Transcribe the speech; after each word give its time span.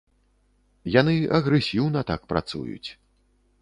Яны 0.95 1.15
агрэсіўна 1.41 1.99
так 2.11 2.21
працуюць. 2.35 2.89